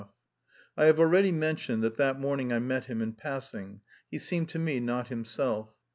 [0.75, 4.57] I have already mentioned that that morning I met him in passing; he seemed to
[4.57, 5.75] me not himself.